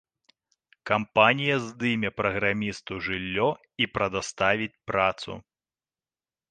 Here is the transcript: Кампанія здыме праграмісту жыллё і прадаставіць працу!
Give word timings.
Кампанія 0.89 1.55
здыме 1.67 2.09
праграмісту 2.21 2.93
жыллё 3.09 3.49
і 3.85 3.91
прадаставіць 3.95 4.73
працу! 4.93 5.31